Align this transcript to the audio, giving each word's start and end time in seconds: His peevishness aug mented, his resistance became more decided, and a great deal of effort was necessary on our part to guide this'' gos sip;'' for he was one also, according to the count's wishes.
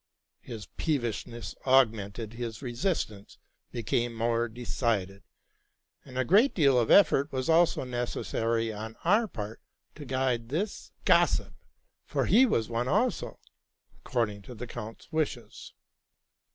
His 0.39 0.65
peevishness 0.77 1.53
aug 1.63 1.91
mented, 1.91 2.33
his 2.33 2.63
resistance 2.63 3.37
became 3.71 4.15
more 4.15 4.49
decided, 4.49 5.21
and 6.03 6.17
a 6.17 6.25
great 6.25 6.55
deal 6.55 6.79
of 6.79 6.89
effort 6.89 7.31
was 7.31 7.49
necessary 7.49 8.73
on 8.73 8.95
our 9.05 9.27
part 9.27 9.61
to 9.93 10.03
guide 10.05 10.49
this'' 10.49 10.91
gos 11.05 11.33
sip;'' 11.37 11.53
for 12.03 12.25
he 12.25 12.47
was 12.47 12.67
one 12.67 12.87
also, 12.87 13.39
according 14.03 14.41
to 14.41 14.55
the 14.55 14.65
count's 14.65 15.07
wishes. 15.11 15.71